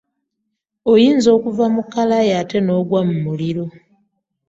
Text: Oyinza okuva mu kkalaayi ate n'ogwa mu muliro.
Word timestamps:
Oyinza 0.91 1.27
okuva 1.37 1.65
mu 1.73 1.81
kkalaayi 1.85 2.31
ate 2.41 2.57
n'ogwa 2.61 2.99
mu 3.07 3.15
muliro. 3.23 3.65